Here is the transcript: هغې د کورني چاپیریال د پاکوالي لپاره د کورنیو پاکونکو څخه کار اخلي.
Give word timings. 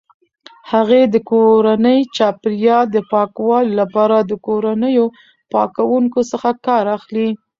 هغې 0.71 1.01
د 1.13 1.15
کورني 1.29 1.97
چاپیریال 2.17 2.85
د 2.91 2.97
پاکوالي 3.11 3.71
لپاره 3.81 4.17
د 4.21 4.31
کورنیو 4.45 5.05
پاکونکو 5.53 6.19
څخه 6.31 6.49
کار 6.65 6.85
اخلي. 6.97 7.29